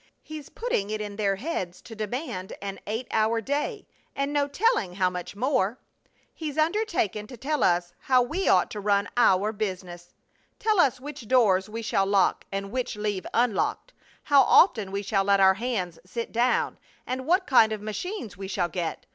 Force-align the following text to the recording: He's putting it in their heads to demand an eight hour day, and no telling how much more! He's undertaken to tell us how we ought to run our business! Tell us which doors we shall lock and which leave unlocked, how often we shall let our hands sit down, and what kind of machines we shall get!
He's 0.23 0.49
putting 0.49 0.89
it 0.89 0.99
in 0.99 1.15
their 1.15 1.35
heads 1.35 1.79
to 1.83 1.95
demand 1.95 2.53
an 2.59 2.79
eight 2.87 3.05
hour 3.11 3.39
day, 3.39 3.87
and 4.15 4.33
no 4.33 4.47
telling 4.47 4.95
how 4.95 5.11
much 5.11 5.35
more! 5.35 5.77
He's 6.33 6.57
undertaken 6.57 7.27
to 7.27 7.37
tell 7.37 7.61
us 7.63 7.93
how 7.99 8.23
we 8.23 8.49
ought 8.49 8.71
to 8.71 8.79
run 8.79 9.07
our 9.15 9.51
business! 9.51 10.15
Tell 10.57 10.79
us 10.79 10.99
which 10.99 11.27
doors 11.27 11.69
we 11.69 11.83
shall 11.83 12.07
lock 12.07 12.45
and 12.51 12.71
which 12.71 12.95
leave 12.95 13.27
unlocked, 13.31 13.93
how 14.23 14.41
often 14.41 14.91
we 14.91 15.03
shall 15.03 15.23
let 15.25 15.39
our 15.39 15.53
hands 15.53 15.99
sit 16.03 16.31
down, 16.31 16.79
and 17.05 17.27
what 17.27 17.45
kind 17.45 17.71
of 17.71 17.79
machines 17.79 18.35
we 18.35 18.47
shall 18.47 18.69
get! 18.69 19.05